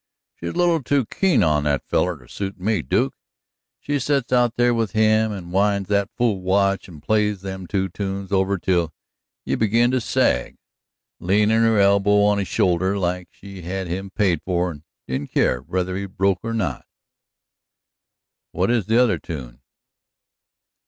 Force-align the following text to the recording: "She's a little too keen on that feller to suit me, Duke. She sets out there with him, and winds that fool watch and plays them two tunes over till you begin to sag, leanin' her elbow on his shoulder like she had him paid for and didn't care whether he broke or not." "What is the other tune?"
"She's 0.33 0.49
a 0.49 0.53
little 0.53 0.81
too 0.81 1.05
keen 1.05 1.43
on 1.43 1.63
that 1.65 1.85
feller 1.87 2.17
to 2.17 2.27
suit 2.27 2.59
me, 2.59 2.81
Duke. 2.81 3.13
She 3.79 3.99
sets 3.99 4.33
out 4.33 4.55
there 4.55 4.73
with 4.73 4.93
him, 4.93 5.31
and 5.31 5.51
winds 5.53 5.89
that 5.89 6.09
fool 6.17 6.41
watch 6.41 6.87
and 6.87 7.03
plays 7.03 7.41
them 7.41 7.67
two 7.67 7.87
tunes 7.87 8.31
over 8.31 8.57
till 8.57 8.95
you 9.45 9.57
begin 9.57 9.91
to 9.91 10.01
sag, 10.01 10.57
leanin' 11.19 11.61
her 11.61 11.77
elbow 11.77 12.23
on 12.23 12.39
his 12.39 12.47
shoulder 12.47 12.97
like 12.97 13.27
she 13.29 13.61
had 13.61 13.85
him 13.85 14.09
paid 14.09 14.41
for 14.41 14.71
and 14.71 14.81
didn't 15.05 15.29
care 15.33 15.59
whether 15.61 15.95
he 15.95 16.07
broke 16.07 16.39
or 16.41 16.55
not." 16.55 16.87
"What 18.49 18.71
is 18.71 18.87
the 18.87 18.97
other 18.97 19.19
tune?" 19.19 19.61